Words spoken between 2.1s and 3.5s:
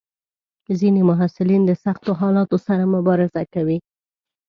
حالاتو سره مبارزه